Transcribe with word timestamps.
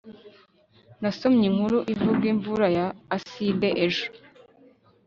nasomye 1.01 1.43
inkuru 1.49 1.77
ivuga 1.93 2.23
imvura 2.33 2.67
ya 2.77 2.87
aside 3.15 3.67
ejo 3.85 4.05